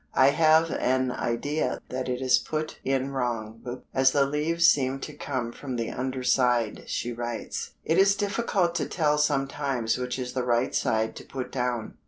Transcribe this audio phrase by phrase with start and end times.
[0.15, 5.13] "I have an idea that it is put in wrong, as the leaves seem to
[5.13, 7.73] come from the under side," she writes.
[7.85, 11.99] It is difficult to tell sometimes which is the right side to put down.